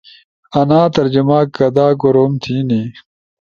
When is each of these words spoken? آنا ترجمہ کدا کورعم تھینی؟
آنا 0.59 0.81
ترجمہ 0.95 1.39
کدا 1.55 1.87
کورعم 2.01 2.31
تھینی؟ 2.43 2.81